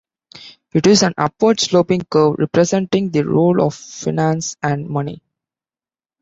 It 0.73 0.87
is 0.87 1.03
an 1.03 1.13
upward-sloping 1.15 2.05
curve 2.09 2.37
representing 2.39 3.11
the 3.11 3.21
role 3.23 3.61
of 3.61 3.75
finance 3.75 4.57
and 4.63 4.87
money. 4.89 5.21